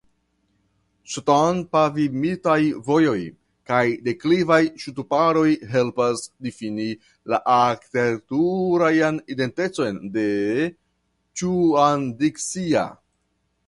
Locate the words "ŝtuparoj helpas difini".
4.85-6.87